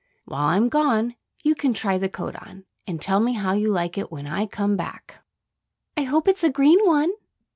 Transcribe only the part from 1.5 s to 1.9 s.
can